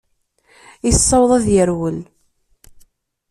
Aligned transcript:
Yessaweḍ 0.87 1.31
ad 1.37 1.41
d-yerwel. 1.45 1.97